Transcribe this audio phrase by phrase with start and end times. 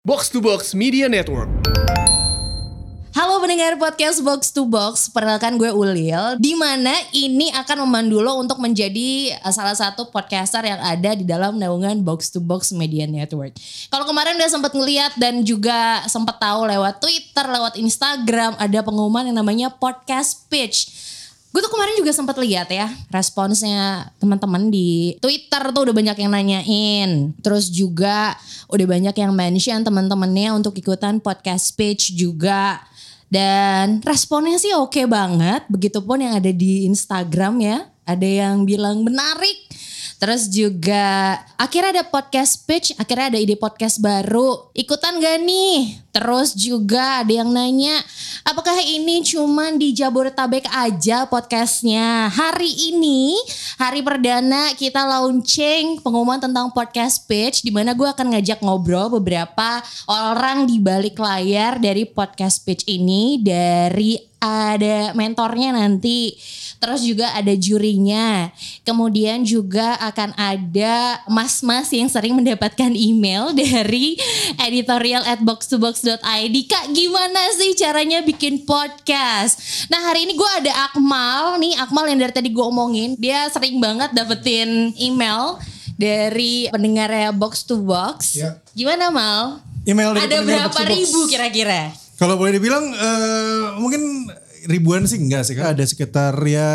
[0.00, 1.52] Box to Box Media Network.
[3.12, 8.40] Halo pendengar podcast Box to Box, perkenalkan gue Ulil, di mana ini akan memandu lo
[8.40, 13.04] untuk menjadi uh, salah satu podcaster yang ada di dalam naungan Box to Box Media
[13.04, 13.52] Network.
[13.92, 19.28] Kalau kemarin udah sempat ngeliat dan juga sempat tahu lewat Twitter, lewat Instagram, ada pengumuman
[19.28, 21.09] yang namanya podcast pitch.
[21.50, 26.30] Gue tuh kemarin juga sempat lihat ya responsnya teman-teman di Twitter tuh udah banyak yang
[26.30, 27.10] nanyain.
[27.42, 28.38] Terus juga
[28.70, 32.78] udah banyak yang mention teman-temannya untuk ikutan podcast pitch juga.
[33.30, 35.66] Dan responnya sih oke banget.
[35.66, 37.78] Begitupun yang ada di Instagram ya.
[38.06, 39.59] Ada yang bilang menarik.
[40.20, 44.68] Terus juga akhirnya ada podcast pitch, akhirnya ada ide podcast baru.
[44.76, 45.96] Ikutan gak nih?
[46.12, 47.96] Terus juga ada yang nanya,
[48.44, 52.28] apakah ini cuman di Jabodetabek aja podcastnya?
[52.28, 53.32] Hari ini,
[53.80, 59.80] hari perdana kita launching pengumuman tentang podcast pitch, di mana gue akan ngajak ngobrol beberapa
[60.04, 66.32] orang di balik layar dari podcast pitch ini, dari ada mentornya nanti,
[66.80, 68.48] terus juga ada jurinya,
[68.88, 74.16] kemudian juga akan ada mas-mas yang sering mendapatkan email dari
[74.56, 76.56] editorial at box2box.id.
[76.66, 79.86] Kak gimana sih caranya bikin podcast?
[79.92, 83.76] Nah hari ini gue ada Akmal nih, Akmal yang dari tadi gue omongin, dia sering
[83.76, 85.60] banget dapetin email
[86.00, 88.40] dari pendengarnya box to box.
[88.40, 88.56] Ya.
[88.72, 89.60] Gimana Mal?
[89.84, 90.92] Email dari Ada berapa Box to Box.
[90.96, 91.92] ribu kira-kira?
[92.20, 94.28] Kalau boleh dibilang eh, mungkin
[94.60, 96.68] ribuan sih enggak sih kan ada sekitar ya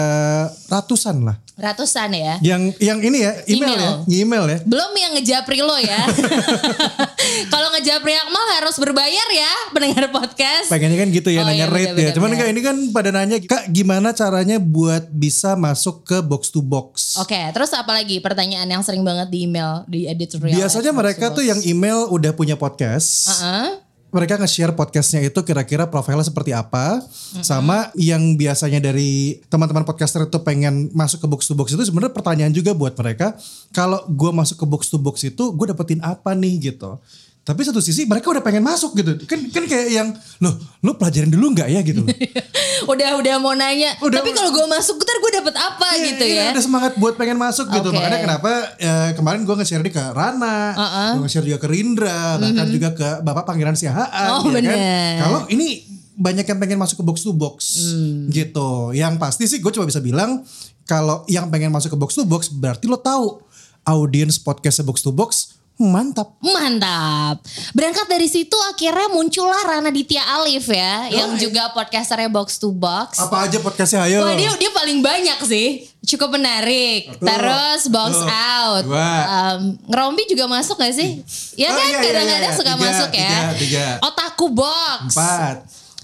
[0.65, 1.37] ratusan lah.
[1.53, 2.35] Ratusan ya.
[2.41, 3.93] Yang yang ini ya email, Email.
[4.09, 4.57] ya, email ya.
[4.65, 6.01] Belum yang ngejapri lo ya.
[7.53, 10.67] Kalau ngejapri Akmal harus berbayar ya pendengar podcast.
[10.67, 12.09] Pengennya kan gitu ya Oh, nanya iya, rate ya.
[12.11, 16.65] Cuman enggak ini kan pada nanya Kak gimana caranya buat bisa masuk ke box to
[16.65, 17.15] box.
[17.21, 20.57] Oke, terus apa lagi pertanyaan yang sering banget di email di editorial?
[20.57, 23.29] Biasanya mereka tuh yang email udah punya podcast.
[23.29, 23.84] Heeh.
[24.15, 27.03] Mereka nge-share podcastnya itu kira-kira profilnya seperti apa
[27.43, 32.15] sama yang biasanya dari teman-teman podcaster itu pengen masuk ke box to box itu sebenarnya
[32.15, 33.35] pertanyaan juga buat mereka
[33.75, 36.71] kalau gue masuk ke box to box itu gue dapetin apa nih?
[36.71, 36.95] gitu
[37.45, 40.51] tapi satu sisi mereka udah pengen masuk gitu kan kan kayak yang loh
[40.81, 42.01] lo pelajarin dulu nggak ya gitu
[42.91, 43.95] udah udah mau nanya.
[43.99, 46.51] Udah- Tapi kalau gue masuk ntar gue dapet apa Iya, gitu iya, ya?
[46.51, 47.87] Ada semangat buat pengen masuk gitu.
[47.87, 47.95] Oke.
[47.95, 51.09] Makanya kenapa eh, kemarin gue nge-share di ke Rana, Uh-uh.
[51.15, 54.29] gue nge-share juga ke Rindra, bahkan juga ke Bapak Pangeran Siahaan.
[54.37, 54.79] Oh, ya kan?
[55.17, 57.57] Kalau ini banyak yang pengen masuk ke box to box
[57.87, 58.27] Hmm.
[58.27, 58.91] gitu.
[58.91, 60.43] Yang pasti sih gue cuma bisa bilang
[60.83, 63.39] kalau yang pengen masuk ke box to box berarti lo tahu
[63.83, 66.39] audiens podcast box to box mantap.
[66.39, 67.43] Mantap.
[67.75, 73.19] Berangkat dari situ akhirnya muncullah Rana Ditya Alif ya, yang juga podcasternya Box to Box.
[73.19, 74.23] Apa aja podcastnya ayo.
[74.23, 77.19] Wah dia dia paling banyak sih, cukup menarik.
[77.19, 78.83] Terus box out.
[78.87, 79.11] dua.
[79.25, 81.19] Um, Ngerombi juga masuk gak sih?
[81.55, 82.59] Ya Oh, kan iya, iya, kadang-kadang iya.
[82.59, 83.29] suka Tiga, masuk ya.
[83.29, 83.85] tiga, tiga.
[83.99, 85.01] Otaku box.
[85.11, 85.55] Empat.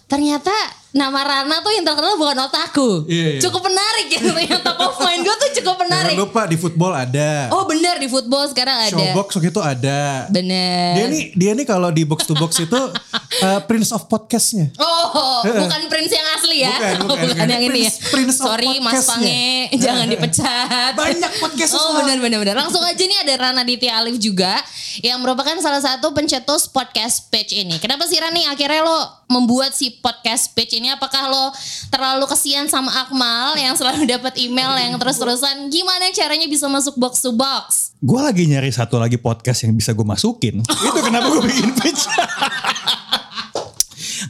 [0.07, 0.55] Ternyata
[0.91, 2.89] nama Rana tuh yang terkenal bukan otaku.
[3.07, 3.39] Iya, iya.
[3.39, 6.15] Cukup menarik ya yang top of mind gue tuh cukup Jangan menarik.
[6.17, 7.47] lupa di football ada.
[7.49, 8.91] Oh benar di football sekarang ada.
[8.91, 10.01] Showbox waktu itu ada.
[10.27, 10.91] Bener.
[10.93, 14.67] Dia nih dia nih kalau di box to box itu uh, prince of podcastnya.
[14.75, 16.71] Oh, bukan Prince yang asli ya.
[16.73, 17.47] Bukan, bukan, bukan.
[17.47, 17.91] yang ini ya.
[18.09, 19.03] Prince- of Sorry Mas.
[19.03, 19.43] Pange,
[19.75, 20.91] jangan dipecat.
[20.93, 22.03] Banyak podcast Oh semua.
[22.03, 22.55] benar benar benar.
[22.57, 24.59] Langsung aja nih ada Rana Ditya Alif juga
[24.99, 27.79] yang merupakan salah satu pencetus podcast pitch ini.
[27.79, 30.80] Kenapa sih Rani akhirnya lo membuat si podcast pitch ini?
[30.89, 31.53] Apakah lo
[31.93, 37.21] terlalu kesian sama Akmal yang selalu dapat email yang terus-terusan gimana caranya bisa masuk box
[37.21, 37.91] to box?
[38.01, 40.65] gue lagi nyari satu lagi podcast yang bisa gue masukin.
[40.89, 42.09] Itu kenapa gue bikin pitch.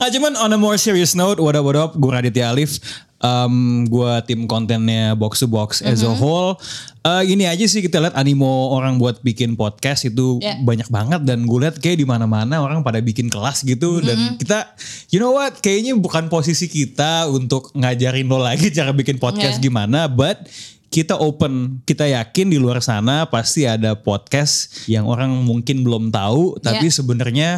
[0.01, 2.81] ah, cuman on a more serious note, what up, what up, gue Raditya Alif.
[3.21, 6.57] Um, gue tim kontennya Box to Box as a whole.
[7.05, 10.57] Eh, ini aja sih kita lihat animo orang buat bikin podcast itu Yeah.
[10.65, 14.73] banyak banget dan gue lihat kayak di mana-mana orang pada bikin kelas gitu dan kita,
[15.13, 19.69] you know what, kayaknya bukan posisi kita untuk ngajarin lo lagi cara bikin podcast Yeah.
[19.69, 20.41] gimana, but
[20.89, 26.57] kita open, kita yakin di luar sana pasti ada podcast yang orang mungkin belum tahu,
[26.57, 26.93] tapi Ya.
[26.97, 27.49] sebenarnya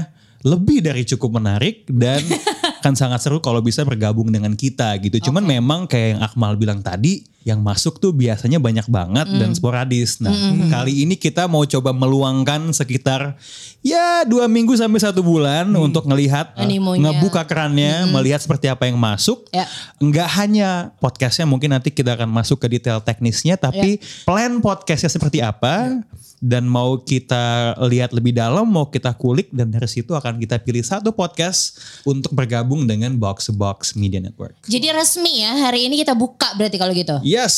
[0.44, 2.20] lebih dari cukup menarik dan
[2.84, 5.32] kan sangat seru kalau bisa bergabung dengan kita gitu.
[5.32, 10.24] Cuman memang kayak yang Akmal bilang tadi, yang masuk tuh biasanya banyak banget dan sporadis.
[10.24, 10.32] Nah
[10.72, 13.36] kali ini kita mau coba meluangkan sekitar
[13.84, 17.12] ya dua minggu sampai satu bulan untuk ngelihat Animonya.
[17.12, 19.46] ngebuka kerannya, melihat seperti apa yang masuk.
[19.52, 19.68] Ya.
[20.00, 25.44] Enggak hanya podcastnya mungkin nanti kita akan masuk ke detail teknisnya, tapi plan podcastnya seperti
[25.44, 26.00] apa
[26.44, 30.84] dan mau kita lihat lebih dalam, mau kita kulik dan dari situ akan kita pilih
[30.84, 34.60] satu podcast untuk bergabung dengan Box Box Media Network.
[34.68, 37.16] Jadi resmi ya hari ini kita buka berarti kalau gitu.
[37.34, 37.56] Yes.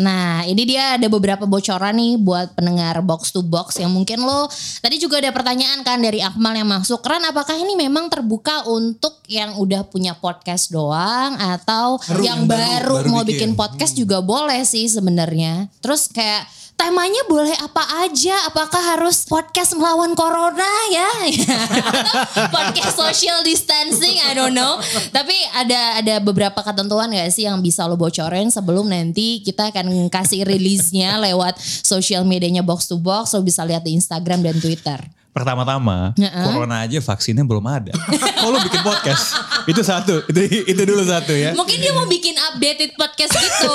[0.00, 4.48] Nah ini dia ada beberapa bocoran nih buat pendengar box to box yang mungkin lo
[4.80, 7.04] tadi juga ada pertanyaan kan dari Akmal yang masuk.
[7.04, 12.56] Ran apakah ini memang terbuka untuk yang udah punya podcast doang atau Baru, yang baru-
[12.56, 13.28] baru, baru mau bikin.
[13.28, 15.68] bikin podcast juga boleh sih sebenarnya.
[15.84, 16.48] Terus kayak
[16.78, 18.46] temanya boleh apa aja?
[18.46, 21.10] Apakah harus podcast melawan corona ya?
[22.54, 24.22] Podcast social distancing?
[24.22, 24.78] I don't know.
[25.10, 30.06] Tapi ada ada beberapa ketentuan gak sih yang bisa lo bocorin sebelum nanti kita akan
[30.06, 33.34] kasih rilisnya lewat social medianya box to box.
[33.34, 35.17] Lo bisa lihat di Instagram dan Twitter.
[35.38, 36.42] Pertama-tama, Heeh.
[36.42, 37.94] corona aja vaksinnya belum ada.
[38.42, 41.54] Kalau bikin podcast, itu satu, itu itu dulu satu ya.
[41.54, 43.74] Mungkin dia mau bikin updated podcast gitu.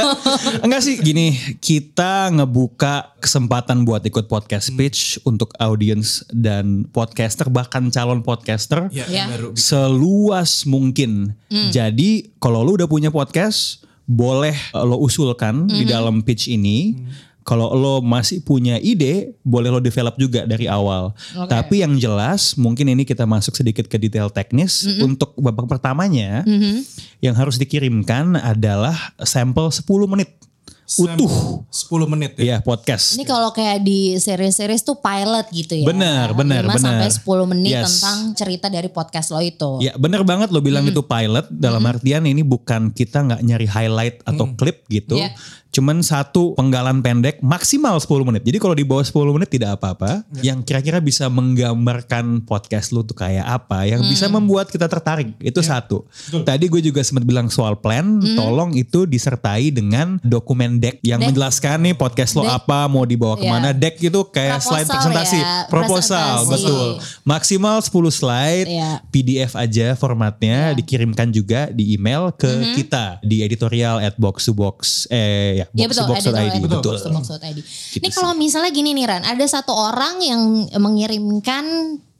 [0.64, 7.88] Enggak sih gini, kita ngebuka kesempatan buat ikut podcast pitch untuk audiens dan podcaster bahkan
[7.88, 9.28] calon podcaster Ya, Ya.
[9.54, 11.36] seluas mungkin.
[11.68, 16.96] Jadi kalau lu udah punya podcast, boleh lo usulkan di dalam pitch ini.
[17.44, 21.12] Kalau lo masih punya ide, boleh lo develop juga dari awal.
[21.36, 21.52] Oke.
[21.52, 24.88] Tapi yang jelas, mungkin ini kita masuk sedikit ke detail teknis.
[25.04, 26.40] Untuk babak pertamanya,
[27.20, 30.32] yang harus dikirimkan adalah sampel 10 menit
[30.84, 31.64] utuh.
[31.72, 32.44] 10 menit ya.
[32.44, 33.16] Iya podcast.
[33.16, 35.86] Ini kalau kayak di series-series tuh pilot gitu ya.
[35.88, 37.24] Benar, benar, 5 sampai benar.
[37.24, 37.84] 10 menit Yes.
[37.88, 39.80] tentang cerita dari podcast lo itu.
[39.80, 44.16] Ya bener banget lo bilang itu pilot dalam artian ini bukan kita nggak nyari highlight
[44.28, 45.16] atau klip gitu.
[45.16, 45.32] Iya.
[45.74, 48.42] Cuman satu penggalan pendek maksimal 10 menit.
[48.42, 50.22] Jadi kalau di bawah 10 menit tidak apa-apa.
[50.38, 53.82] Yang kira-kira bisa menggambarkan podcast lu tuh kayak apa.
[53.84, 55.34] Yang bisa membuat kita tertarik.
[55.38, 56.06] Itu satu.
[56.38, 58.06] Tadi gue juga sempat bilang soal plan.
[58.34, 61.02] Tolong itu disertai dengan dokumen deck.
[61.02, 61.28] Yang Deck.
[61.28, 62.54] menjelaskan nih podcast lo Deck.
[62.56, 62.86] apa.
[62.86, 63.40] Mau dibawa Iya.
[63.40, 63.68] ke mana.
[63.72, 65.36] Deck itu kayak slide Proposal presentasi.
[65.36, 66.34] ya, Proposal.
[66.38, 66.52] presentasi.
[66.54, 66.88] Betul.
[67.24, 68.68] Maksimal 10 slide.
[68.68, 68.90] Iya.
[69.06, 72.46] PDF aja formatnya dikirimkan juga di email ke
[72.76, 74.78] kita di editorial at box to box
[75.08, 77.12] eh ya Iya box betul, box editor, ID editor, betul.
[77.16, 77.58] box ID.
[77.62, 80.40] Gitu Ini kalau misalnya gini nih Ran, ada satu orang yang
[80.76, 81.64] mengirimkan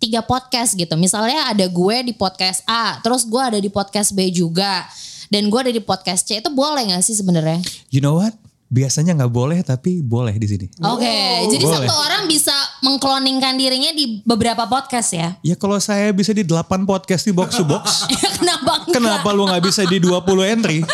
[0.00, 0.94] tiga podcast gitu.
[0.96, 4.84] Misalnya ada gue di podcast A, terus gue ada di podcast B juga,
[5.32, 6.44] dan gue ada di podcast C.
[6.44, 7.64] Itu boleh gak sih sebenarnya?
[7.88, 8.36] You know what?
[8.74, 10.66] Biasanya nggak boleh tapi boleh di sini.
[10.82, 11.86] Oke, jadi Boleh.
[11.86, 15.28] satu orang bisa mengkloningkan dirinya di beberapa podcast ya?
[15.40, 18.04] Ya kalau saya bisa di 8 podcast di box to box,
[18.38, 18.92] Kenapa enggak?
[18.92, 20.20] kenapa lu nggak bisa di 20
[20.52, 20.84] entry?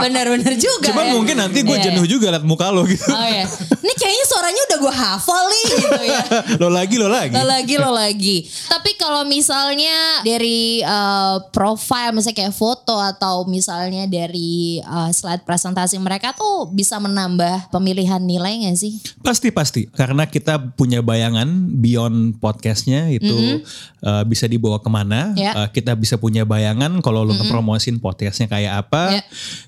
[0.00, 1.12] Bener-bener juga Cuman ya.
[1.12, 2.12] mungkin nanti gue Iya, jenuh iya.
[2.16, 3.04] juga liat muka lo gitu.
[3.12, 3.44] Oh ya,
[3.82, 6.22] ini kayaknya suaranya udah gue hafal nih gitu ya.
[6.62, 7.34] lo lagi lo lagi.
[7.36, 8.36] Lo lagi lo lagi.
[8.70, 15.98] Tapi kalau misalnya dari uh, profile misalnya kayak foto atau misalnya dari uh, slide presentasi
[15.98, 18.96] mereka tuh bisa menambah pemilihan nilai gak sih?
[19.20, 21.33] Pasti pasti karena kita punya bayangan
[21.82, 23.64] beyond podcastnya itu
[24.06, 25.34] uh, bisa dibawa ke mana.
[25.34, 25.52] Ya.
[25.58, 29.18] Uh, kita bisa punya bayangan kalau lu ngepromosin podcastnya kayak apa.
[29.18, 29.22] Ya.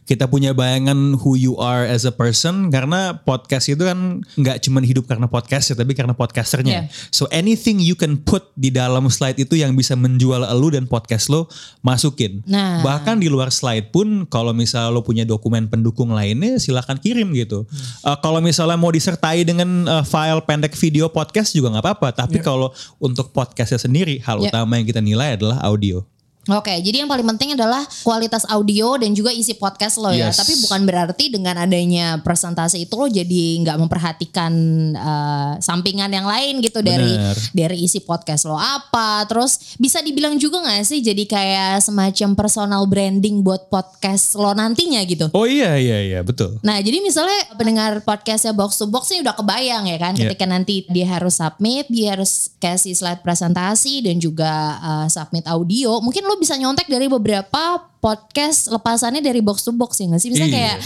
[0.07, 4.79] Kita punya bayangan who you are as a person karena podcast itu kan nggak cuma
[4.85, 6.87] hidup karena podcast ya tapi karena podcasternya.
[6.87, 6.93] Ya.
[7.11, 11.27] So anything you can put di dalam slide itu yang bisa menjual lu dan podcast
[11.33, 11.51] lo
[11.83, 12.47] masukin.
[12.47, 12.87] Nah.
[12.87, 17.67] Bahkan di luar slide pun kalau misalnya lo punya dokumen pendukung lainnya silahkan kirim gitu.
[18.05, 22.09] Uh, kalau misalnya mau disertai dengan uh, file pendek video podcast juga nggak apa-apa.
[22.13, 22.69] Tapi kalau
[23.01, 24.53] untuk podcastnya sendiri hal Ya.
[24.53, 26.05] utama yang kita nilai adalah audio.
[26.47, 30.31] Oke, jadi yang paling penting adalah kualitas audio dan juga isi podcast lo ya.
[30.31, 30.39] Yes.
[30.39, 34.53] Tapi bukan berarti dengan adanya presentasi itu lo jadi nggak memperhatikan
[34.95, 37.37] uh, sampingan yang lain gitu dari Bener.
[37.51, 39.27] dari isi podcast lo apa.
[39.27, 45.03] Terus bisa dibilang juga nggak sih jadi kayak semacam personal branding buat podcast lo nantinya
[45.03, 45.27] gitu.
[45.35, 46.63] Oh iya iya iya betul.
[46.63, 50.31] Nah jadi misalnya pendengar podcastnya Box to Box ini udah kebayang ya kan Iya.
[50.31, 55.99] ketika nanti dia harus submit, dia harus kasih slide presentasi dan juga uh, submit audio.
[55.99, 60.31] Mungkin lo bisa nyontek dari beberapa podcast lepasannya dari Box to Box ya nggak sih?
[60.31, 60.57] Misalnya Iya.
[60.57, 60.77] kayak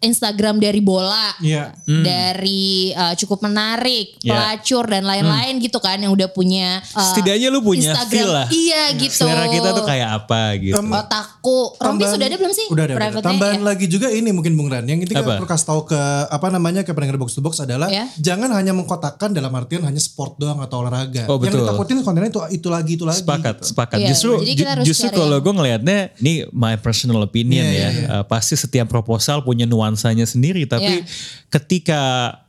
[0.00, 1.76] Instagram dari bola, Iya.
[1.84, 4.32] dari uh, cukup menarik, Iya.
[4.32, 8.08] pelacur dan lain-lain gitu kan yang udah punya uh, Setidaknya lu punya Instagram.
[8.10, 8.46] feel lah.
[8.48, 9.20] Iya gitu.
[9.20, 10.74] Selera kita tuh kayak apa gitu.
[10.74, 11.60] Em, Otaku.
[11.76, 12.66] Rompi sudah ada belum sih?
[12.68, 12.94] Udah ada.
[12.96, 13.08] udah?
[13.20, 13.66] Tambahan Ya.
[13.66, 14.84] lagi juga ini mungkin Bung Ran.
[14.84, 15.36] Yang kita Apa?
[15.36, 18.08] perlu kasih tahu ke apa namanya ke pendengar box to box adalah Ya.
[18.16, 21.28] jangan hanya mengkotakkan dalam artian hanya sport doang atau olahraga.
[21.28, 21.60] Oh, betul.
[21.60, 23.20] Yang ditakutin kontennya itu itu lagi itu lagi.
[23.20, 23.66] Sepakat, gitu.
[23.68, 23.98] sepakat.
[23.98, 26.32] Iya, justru jadi kita ju- harus justru kalau gue ngelihatnya, ini
[26.70, 27.88] my personal opinion Iya, ya.
[27.90, 28.06] iya.
[28.08, 30.64] Uh, pasti setiap proposal punya nuansanya sendiri.
[30.64, 31.04] Tapi Iya.
[31.50, 32.00] ketika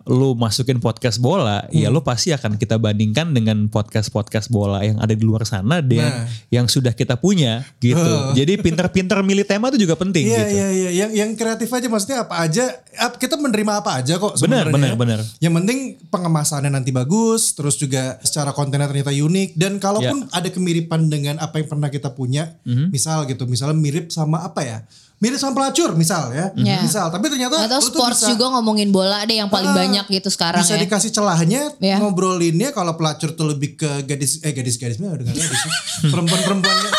[0.03, 1.93] lu masukin podcast bola, ya Hmm.
[1.93, 6.25] lu pasti akan kita bandingkan dengan podcast-podcast bola yang ada di luar sana dan Nah.
[6.49, 7.97] yang sudah kita punya gitu.
[8.39, 10.53] Jadi pinter-pinter milih tema itu juga penting Iya gitu.
[10.53, 12.65] iya iya yang yang kreatif aja maksudnya apa aja
[13.15, 14.73] kita menerima apa aja kok Benar, sebenarnya.
[14.73, 15.19] benar, benar.
[15.37, 15.79] Yang penting
[16.09, 20.37] pengemasannya nanti bagus, terus juga secara kontennya ternyata unik dan kalaupun Ya.
[20.37, 22.89] ada kemiripan dengan apa yang pernah kita punya, Mhm.
[22.89, 24.79] misal gitu, misalnya mirip sama apa ya?
[25.21, 26.49] Mirip sama pelacur misal ya.
[26.57, 26.81] Ya.
[26.81, 30.27] Misal, tapi ternyata Atau sports bisa- juga ngomongin bola deh yang paling Ah, banyak gitu
[30.27, 30.81] sekarang bisa ya.
[30.81, 32.01] dikasih celahnya Ya.
[32.01, 35.71] ngobrolinnya kalau pelacur tuh lebih ke gadis eh gadis-gadisnya udah gak gadis sih.
[36.11, 36.89] perempuan-perempuannya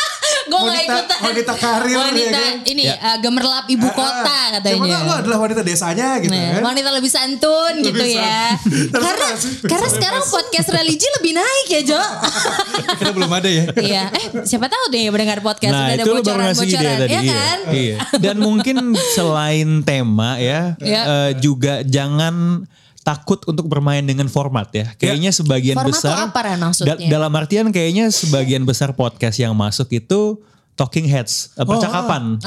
[0.52, 1.18] Gue gak wanita, ikutan.
[1.23, 2.54] wanita karir Wanita ya kan?
[2.66, 4.76] ini eh, gemerlap ibu kota Ah, katanya.
[4.92, 6.62] Tahu lu adalah wanita desanya gitu Nah, kan.
[6.66, 8.52] wanita lebih santun gitu ya.
[8.92, 9.28] Terserah karena
[9.64, 12.02] karena sekarang podcast religi lebih naik ya Jo.
[12.99, 13.64] Kita belum ada ya.
[13.75, 16.61] Iya, eh siapa tahu deh yang mendengar podcast Nah udah ada itu lu baru ngasih
[16.61, 17.09] ide bocoran-bocoran tadi.
[17.09, 17.32] ya iya.
[17.32, 17.59] kan?
[17.73, 17.97] Iya.
[18.18, 18.76] Dan mungkin
[19.11, 21.02] selain tema ya, Iya.
[21.02, 22.66] eh, juga jangan
[23.02, 24.94] takut untuk bermain dengan format ya.
[24.94, 26.94] Kayaknya sebagian Format besar apa, Ren, maksudnya?
[26.94, 30.38] da- dalam artian kayaknya sebagian besar podcast yang masuk itu
[30.73, 32.38] talking heads, eh, percakapan.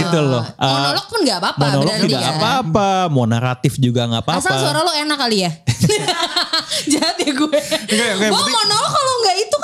[0.00, 0.42] Gitu loh.
[0.42, 2.30] Eh, Monolog pun nggak apa-apa monolog tidak ya.
[2.32, 4.40] apa-apa, mau naratif juga nggak apa-apa.
[4.40, 5.50] Asal suara lo enak kali ya.
[6.94, 7.58] Jahat ya gue.
[8.16, 9.56] gue monolog kalau nggak itu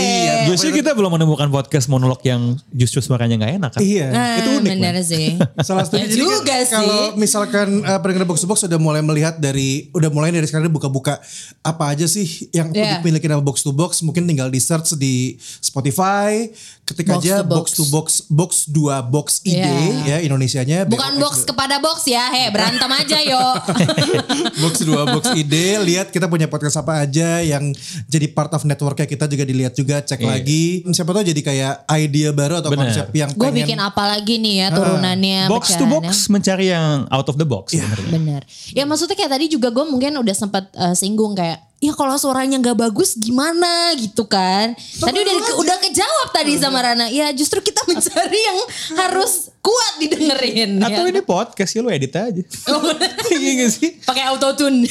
[0.00, 0.18] bete.
[0.20, 2.40] Iya, Justru kita belum menemukan podcast monolog yang
[2.70, 3.80] justru suaranya nggak enak kan?
[3.80, 4.06] Iya.
[4.08, 5.04] Nah, itu unik, bener men.
[5.04, 5.26] sih.
[5.66, 6.72] Salah satunya Ya kan juga sih.
[6.72, 10.68] kalau misalkan uh, pendengar box to box sudah mulai melihat dari udah mulai dari sekarang
[10.68, 11.20] buka-buka
[11.60, 12.98] apa aja sih yang Yeah.
[12.98, 16.48] dimiliki nama box to box mungkin tinggal di search di Spotify
[16.82, 17.54] ketik Box aja to box.
[17.54, 18.74] box to box box 2
[19.06, 20.06] box ID Yeah.
[20.08, 23.38] ya Indonesianya Bukan box kepada box ya, he berantem aja yo.
[24.62, 27.70] box 2 box ide lihat kita punya podcast apa aja yang
[28.06, 32.30] jadi part of networknya kita juga dilihat juga cek lagi siapa tahu jadi kayak idea
[32.30, 32.86] baru atau Bener.
[32.86, 35.50] konsep yang gue bikin apa lagi nih ya turunannya.
[35.50, 38.10] Box to box mencari yang out of the box sebenarnya.
[38.14, 38.42] Bener.
[38.70, 42.60] Ya maksudnya kayak tadi juga gue mungkin udah sempat eh, singgung kayak ya kalau suaranya
[42.60, 44.76] nggak bagus gimana gitu kan.
[44.76, 47.08] Tadi udah udah kejawab tadi sama Rana.
[47.08, 48.58] Ya justru kita mencari yang
[49.00, 50.80] harus kuat didengerin.
[50.80, 51.10] Atau ya.
[51.12, 52.42] ini podcast ya lu edit aja.
[53.30, 53.90] Iya gak sih?
[54.02, 54.90] pakai autotune.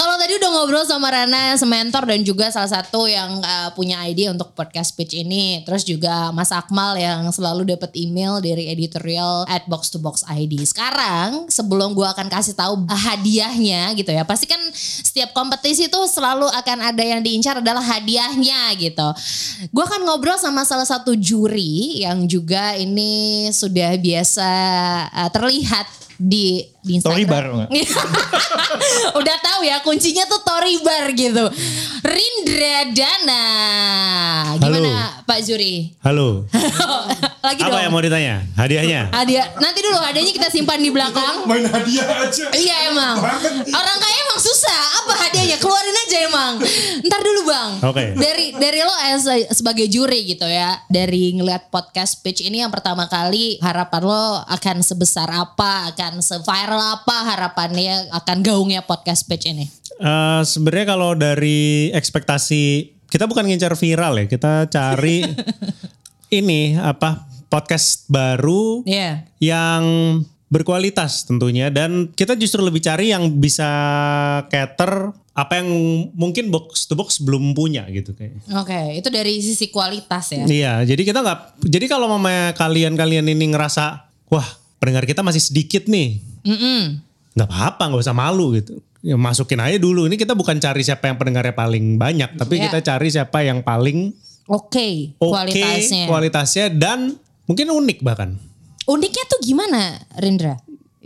[0.00, 4.32] Kalau tadi udah ngobrol sama Rana sementor dan juga salah satu yang uh, punya ide
[4.32, 9.68] untuk podcast pitch ini, terus juga Mas Akmal yang selalu dapat email dari editorial at
[9.68, 10.64] box to box ID.
[10.64, 16.48] Sekarang sebelum gua akan kasih tahu hadiahnya gitu ya, pasti kan setiap kompetisi tuh selalu
[16.48, 19.08] akan ada yang diincar adalah hadiahnya gitu.
[19.76, 24.50] Gua akan ngobrol sama salah satu juri yang juga ini sudah biasa
[25.08, 27.14] uh, terlihat di di Instagram.
[27.14, 27.68] Tory Bar, nggak?
[29.20, 31.44] Udah tahu ya kuncinya tuh Tory Bar gitu.
[32.00, 33.44] Rindra Dana.
[34.56, 35.92] Gimana Pak Juri?
[36.00, 36.48] Halo.
[37.46, 37.82] Lagi Apa dong.
[37.84, 38.40] yang mau ditanya?
[38.56, 39.12] Hadiahnya?
[39.12, 39.46] Hadiah.
[39.58, 41.44] Nanti dulu hadiahnya kita simpan di belakang.
[41.44, 43.16] main hadiah aja Iya emang.
[43.68, 44.80] Orang kaya emang susah.
[45.04, 45.56] Apa hadiahnya?
[45.60, 46.52] Keluarin aja emang.
[47.04, 47.70] Ntar dulu bang.
[47.84, 48.04] Oke.
[48.16, 50.80] Dari dari lo as sebagai juri gitu ya.
[50.88, 55.92] Dari ngeliat podcast pitch ini yang pertama kali harapan lo akan sebesar apa?
[55.92, 59.66] Akan se-viral apa harapannya akan gaungnya podcast pitch ini?
[59.94, 62.62] Eh, Sebenarnya kalau dari ekspektasi
[63.08, 65.24] kita bukan ngincar viral ya, kita cari
[66.38, 69.24] ini apa podcast baru Iya.
[69.40, 69.82] yang
[70.48, 73.68] berkualitas tentunya dan kita justru lebih cari yang bisa
[74.48, 75.68] cater apa yang
[76.12, 78.42] mungkin box to box belum punya gitu kayak.
[78.58, 80.42] Oke, itu dari sisi kualitas ya.
[80.44, 81.62] Iya, jadi kita nggak.
[81.62, 84.48] Jadi kalau mama kalian-kalian ini ngerasa, wah
[84.78, 87.02] pendengar kita masih sedikit nih, Mm-mm.
[87.34, 88.78] nggak apa-apa, nggak usah malu gitu.
[88.98, 90.10] Ya masukin aja dulu.
[90.10, 92.64] Ini kita bukan cari siapa yang pendengarnya paling banyak, tapi Iya.
[92.66, 94.10] kita cari siapa yang paling
[94.48, 96.04] Oke, oke kualitasnya.
[96.08, 98.34] kualitasnya dan mungkin unik bahkan.
[98.88, 100.56] Uniknya tuh gimana, Rindra?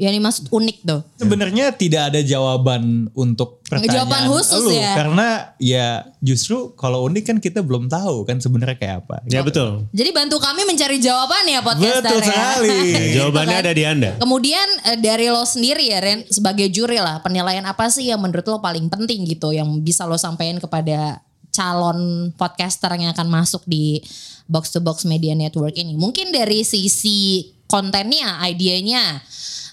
[0.03, 1.01] Yang dimaksud unik tuh.
[1.15, 4.99] Sebenarnya tidak ada jawaban untuk pertanyaan Jawaban khusus lu, ya?
[4.99, 5.29] Karena
[5.63, 5.87] ya
[6.19, 9.23] justru kalau unik kan kita belum tahu kan sebenarnya kayak apa.
[9.31, 9.87] Ya betul.
[9.95, 12.27] Jadi bantu kami mencari jawaban ya podcaster Betul ya.
[12.27, 12.79] sekali.
[12.91, 13.71] Ya, jawabannya Gitu kan?
[13.71, 14.11] ada di anda.
[14.19, 18.43] Kemudian eh, dari lo sendiri ya Ren, sebagai juri lah, penilaian apa sih yang menurut
[18.51, 21.23] lo paling penting gitu yang bisa lo sampaikan kepada
[21.55, 24.03] calon podcaster yang akan masuk di
[24.51, 25.95] Box to Box Media Network ini.
[25.95, 29.21] Mungkin dari sisi kontennya, idenya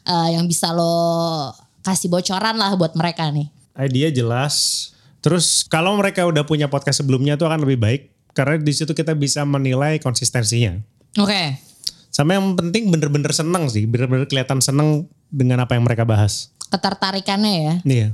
[0.03, 1.51] eh, yang bisa lo
[1.81, 3.47] kasih bocoran lah buat mereka nih.
[3.75, 4.55] Idea jelas.
[5.19, 8.01] Terus kalau mereka udah punya podcast sebelumnya itu akan lebih baik
[8.31, 10.79] karena di situ kita bisa menilai konsistensinya.
[11.15, 11.59] Oke.
[12.09, 16.49] Sama yang penting bener-bener seneng sih, bener-bener kelihatan seneng dengan apa yang mereka bahas.
[16.69, 17.75] Ketertarikannya ya.
[17.83, 18.07] Iya,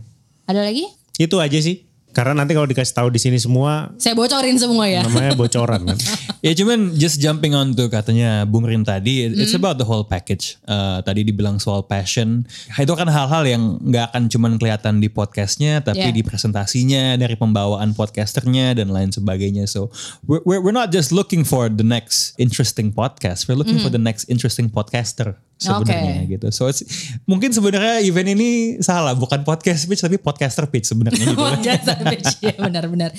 [0.46, 0.86] Ada lagi?
[1.15, 1.86] itu aja sih.
[2.12, 5.04] Karena nanti kalau dikasih tahu di sini semua Saya bocorin semua ya.
[5.04, 5.98] namanya bocoran kan.
[6.46, 9.66] Ya cuman just jumping on tuh katanya Bung Rin tadi, it's Hmm.
[9.66, 10.62] about the whole package.
[10.70, 15.82] Eh, tadi dibilang soal passion, itu kan hal-hal yang nggak akan cuman kelihatan di podcastnya,
[15.82, 16.14] tapi Yeah.
[16.14, 19.66] di presentasinya, dari pembawaan podcasternya dan lain sebagainya.
[19.66, 19.90] So
[20.30, 23.98] we're, we're we're not just looking for the next interesting podcast, we're looking for the
[23.98, 26.24] next interesting podcaster sebenarnya.
[26.24, 26.31] Oke.
[26.35, 26.47] gitu.
[26.51, 26.83] So it's
[27.24, 28.50] mungkin sebenarnya event ini
[28.83, 31.39] salah, bukan podcast pitch tapi podcaster pitch sebenarnya gitu.
[31.45, 33.09] Podcast pitch, ya benar-benar.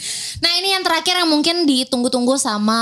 [0.44, 2.78] Nah ini yang terakhir yang mungkin ditunggu-tunggu sama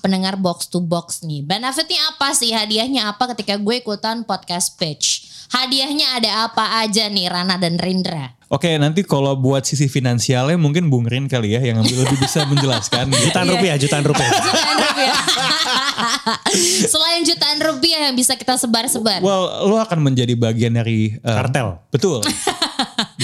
[0.00, 1.42] pendengar box to box nih.
[1.42, 2.54] Benefitnya apa sih?
[2.54, 5.32] Hadiahnya apa ketika gue ikutan podcast pitch?
[5.52, 8.32] Hadiahnya ada apa aja nih Rana dan Rindra?
[8.52, 13.08] Oke, nanti kalau buat sisi finansialnya mungkin Bung Rin kali ya yang lebih bisa menjelaskan.
[13.12, 13.32] gitu.
[13.32, 14.28] Jutaan rupiah, jutaan rupiah.
[14.44, 15.16] Jutaan rupiah.
[16.92, 19.20] Selain jutaan rupiah yang bisa kita sebar-sebar.
[19.20, 21.78] Well, lo akan menjadi bagian dari uh, Kartel.
[21.90, 22.20] Betul.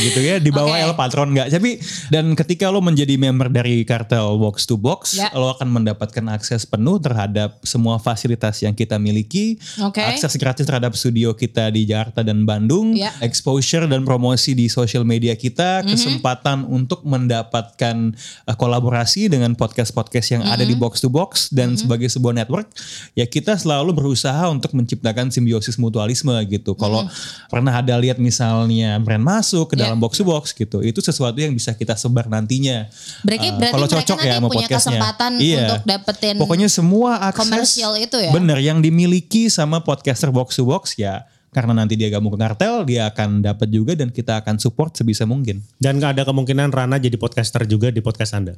[0.00, 0.84] gitu ya di bawah Oke.
[0.84, 1.76] El Patron nggak tapi
[2.08, 5.28] dan ketika lo menjadi member dari kartel box to box Ya.
[5.32, 9.98] lo akan mendapatkan akses penuh terhadap semua fasilitas yang kita miliki Oke.
[9.98, 13.10] akses gratis terhadap studio kita di Jakarta dan Bandung Ya.
[13.18, 15.90] exposure dan promosi di social media kita Mhm.
[15.90, 18.14] kesempatan untuk mendapatkan
[18.44, 20.70] uh, kolaborasi dengan podcast-podcast yang ada Mhm.
[20.70, 22.68] di box to box dan sebagai sebuah network
[23.12, 27.06] ya kita selalu berusaha untuk menciptakan simbiosis mutualisme gitu kalau
[27.46, 29.80] pernah ada lihat misalnya brand masuk ke Mhm.
[29.80, 29.87] Ya.
[29.88, 32.86] Dalam box to box gitu itu sesuatu yang bisa kita sebar nantinya
[33.20, 34.76] Berarti, Uh, berarti kalau mereka cocok nanti ya sama punya podcastnya.
[34.92, 35.58] kesempatan Iya.
[35.58, 38.30] untuk dapetin pokoknya semua akses komersial itu ya?
[38.30, 42.84] bener yang dimiliki sama podcaster box to box ya karena nanti dia gabung ke kartel
[42.84, 46.96] dia akan dapat juga dan kita akan support sebisa mungkin Dan gak ada kemungkinan Rana
[46.96, 48.52] jadi podcaster juga di podcast Anda.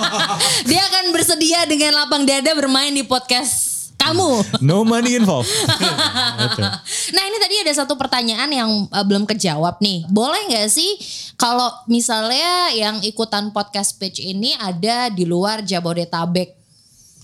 [0.64, 3.75] dia akan bersedia dengan lapang dada bermain di podcast
[4.08, 4.30] kamu.
[4.62, 5.48] no money involved
[7.14, 10.06] Nah ini tadi ada satu pertanyaan yang uh, belum kejawab nih.
[10.08, 10.98] Boleh nggak sih
[11.34, 16.54] kalau misalnya yang ikutan podcast pitch ini ada di luar Jabodetabek?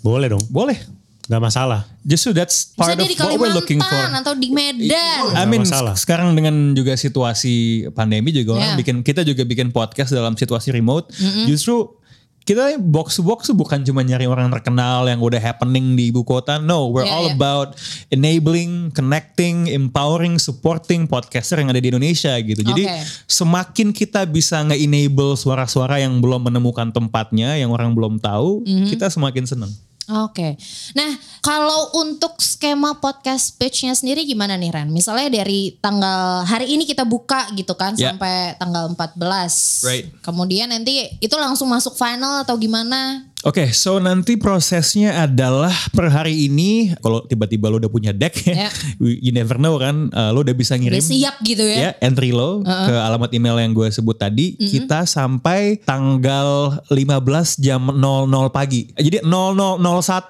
[0.03, 0.79] Boleh dong, boleh
[1.23, 1.87] gak masalah.
[2.03, 4.91] justru that's Bisa part dia of what we're looking for Kalimantan atau di Medan.
[5.39, 5.95] I mean masalah.
[5.95, 8.81] sekarang dengan juga situasi pandemi juga orang Yeah.
[8.83, 11.15] bikin kita juga bikin podcast dalam situasi remote.
[11.47, 11.95] Justru
[12.43, 16.23] kita box to box tuh bukan cuma nyari orang terkenal yang udah happening di ibu
[16.23, 16.59] kota.
[16.59, 17.39] No, we're Yeah, all yeah.
[17.39, 17.69] about
[18.11, 22.63] enabling, connecting, empowering, supporting podcaster yang ada di Indonesia gitu.
[22.63, 22.99] Jadi Oke.
[23.27, 28.89] semakin kita bisa nge-enable suara-suara yang belum menemukan tempatnya, yang orang belum tahu, Mm-hmm.
[28.91, 29.73] kita semakin seneng.
[30.11, 30.59] Oke.
[30.99, 34.89] Nah, kalau untuk skema podcast pitch-nya sendiri gimana nih Ren?
[34.91, 38.11] Misalnya dari tanggal hari ini kita buka gitu kan Ya.
[38.11, 39.87] sampai tanggal 14.
[39.87, 40.11] Right.
[40.27, 43.31] Kemudian nanti itu langsung masuk final atau gimana?
[43.43, 48.71] Oke, so nanti prosesnya adalah per hari ini kalau tiba-tiba lo udah punya deck Ya.
[49.03, 51.91] you never know kan, uh, lo udah bisa ngirim Udah siap gitu ya?
[51.91, 54.55] ya entry lo ke alamat email yang gue sebut tadi.
[54.55, 58.87] Kita sampai tanggal 15 jam 00 pagi.
[58.95, 59.27] Jadi 0001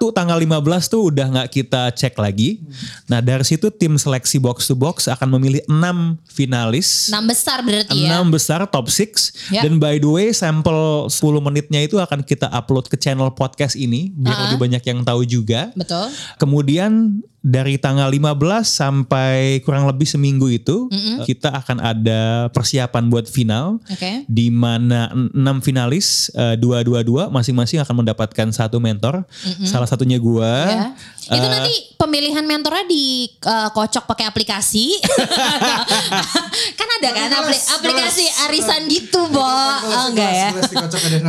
[0.09, 2.65] tanggal 15 tuh udah nggak kita cek lagi.
[3.05, 7.13] Nah dari situ tim seleksi box to box akan memilih 6 finalis.
[7.13, 8.09] Enam besar berarti ya?
[8.09, 9.61] enam besar top 6 Ya.
[9.61, 14.15] dan by the way sampel 10 menitnya itu akan kita upload ke channel podcast ini
[14.15, 15.75] biar lebih banyak yang tahu juga.
[15.75, 16.07] Betul.
[16.39, 20.87] Kemudian dari tanggal 15 sampai kurang lebih seminggu itu
[21.23, 24.23] kita akan ada persiapan buat final Oke.
[24.25, 29.27] di mana enam finalis dua dua dua masing-masing akan mendapatkan satu mentor.
[29.61, 30.51] Salah satunya gua.
[30.65, 30.87] Ya.
[31.25, 34.99] Itu Eh, nanti pemilihan mentornya dikocok pakai aplikasi.
[36.79, 39.39] kan ada kan apli- aplikasi arisan gitu, Bo.
[39.39, 40.49] Oh, enggak ya?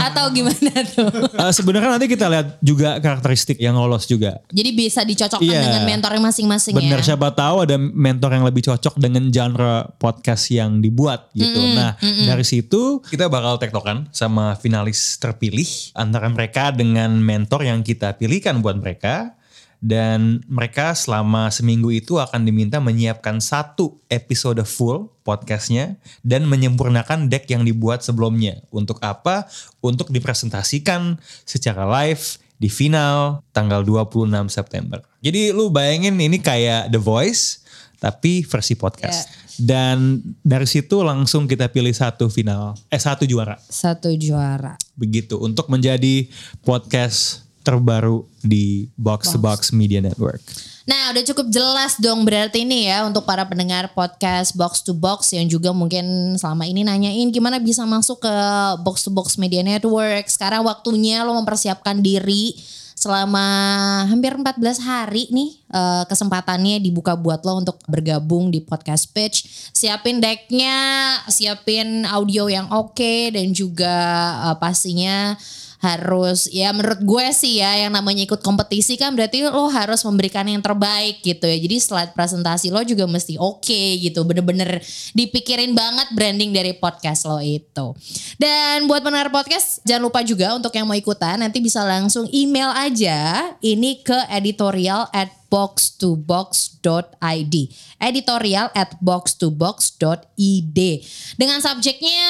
[0.03, 1.11] Atau gimana tuh?
[1.31, 4.43] eh, sebenarnya nanti kita lihat juga karakteristik yang lolos juga.
[4.51, 5.63] Jadi bisa dicocokkan Iya.
[5.65, 7.17] dengan mentornya masing-masing Bener, ya.
[7.17, 11.57] siapa tahu ada mentor yang lebih cocok dengan genre podcast yang dibuat gitu.
[11.73, 15.65] Nah, dari situ kita bakal tektokan sama finalis terpilih
[15.97, 19.33] antara mereka dengan mentor yang kita pilihkan buat mereka.
[19.85, 27.45] Dan mereka selama seminggu itu akan diminta menyiapkan satu episode full podcastnya dan menyempurnakan deck
[27.53, 28.65] yang dibuat sebelumnya.
[28.73, 29.45] Untuk apa?
[29.85, 35.03] Untuk dipresentasikan secara live di final tanggal 26 September.
[35.21, 37.65] Jadi lu bayangin ini kayak The Voice
[37.99, 39.45] tapi versi podcast.
[39.55, 43.55] Dan dari situ langsung kita pilih satu final, eh satu juara.
[43.71, 44.75] Satu juara.
[44.99, 46.27] Begitu untuk menjadi
[46.67, 50.45] podcast terbaru di Box to Box Media Network.
[50.85, 55.33] Nah udah cukup jelas dong berarti ini ya untuk para pendengar podcast Box to Box
[55.33, 58.35] yang juga mungkin selama ini nanyain gimana bisa masuk ke
[58.85, 60.29] Box to Box Media Network.
[60.29, 62.53] Sekarang waktunya lo mempersiapkan diri
[62.95, 63.45] selama
[64.09, 69.73] hampir 14 hari nih eh, kesempatannya dibuka buat lo untuk bergabung di podcast pitch.
[69.73, 73.97] Siapin decknya, siapin audio yang oke dan juga
[74.53, 75.33] eh, pastinya
[75.85, 80.49] harus ya menurut gue sih ya yang namanya ikut kompetisi kan berarti lo harus memberikan
[80.49, 81.61] yang terbaik gitu ya.
[81.61, 84.25] Jadi slide presentasi lo juga mesti oke gitu.
[84.25, 84.81] Bener-bener
[85.13, 87.93] dipikirin banget branding dari podcast lo itu.
[88.41, 92.73] Dan buat pendengar podcast jangan lupa juga untuk yang mau ikutan nanti bisa langsung email
[92.73, 97.55] aja ini ke editorial at box2box.id
[98.01, 100.79] editorial at box2box.id
[101.39, 102.27] dengan subjeknya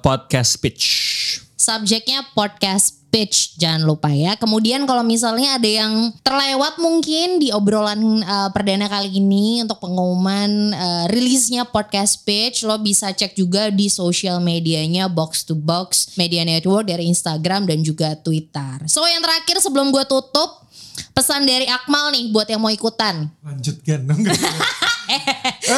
[0.00, 1.41] Podcast pitch.
[1.62, 4.34] Subjeknya podcast pitch jangan lupa ya.
[4.34, 10.72] Kemudian kalau misalnya ada yang terlewat mungkin di obrolan uh, perdana kali ini untuk pengumuman
[10.72, 16.42] uh, rilisnya podcast pitch lo bisa cek juga di sosial medianya box to box media
[16.42, 18.88] network dari Instagram dan juga Twitter.
[18.90, 20.66] So yang terakhir sebelum gue tutup
[21.12, 23.28] pesan dari Akmal nih buat yang mau ikutan.
[23.44, 24.24] Lanjutkan dong.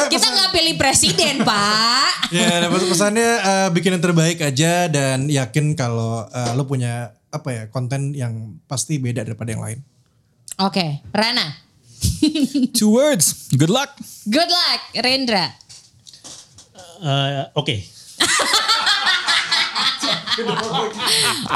[0.09, 5.73] kita nggak pilih presiden pak ya, ada pesannya eh, bikin yang terbaik aja dan yakin
[5.73, 9.79] kalau eh, lo punya apa ya konten yang pasti beda daripada yang lain.
[10.57, 11.63] oke Rana
[12.77, 13.49] Two words.
[13.49, 13.97] Good luck.
[14.29, 15.55] good luck Rendra
[16.95, 17.75] Eh, Oke.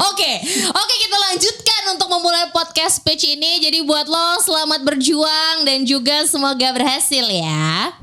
[0.00, 0.32] Oke,
[0.72, 1.59] oke kita lanjutkan
[1.90, 3.58] untuk memulai podcast pitch ini.
[3.58, 7.94] Jadi buat lo selamat berjuang dan juga semoga berhasil ya.